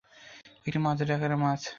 [0.65, 1.61] একটি মাঝারি আকারের মাছ।